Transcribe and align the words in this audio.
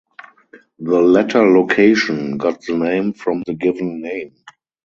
The 0.79 0.99
latter 0.99 1.47
location 1.47 2.35
got 2.39 2.61
the 2.61 2.75
name 2.75 3.13
from 3.13 3.43
the 3.45 3.53
given 3.53 4.01
name. 4.01 4.33